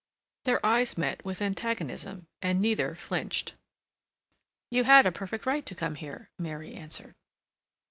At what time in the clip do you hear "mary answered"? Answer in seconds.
6.39-7.13